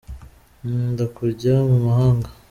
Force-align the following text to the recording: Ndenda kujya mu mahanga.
Ndenda 0.63 1.05
kujya 1.17 1.53
mu 1.67 1.77
mahanga. 1.85 2.29